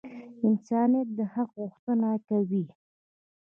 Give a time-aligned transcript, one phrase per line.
[0.47, 2.65] انسانیت د حق غوښتنه کوي.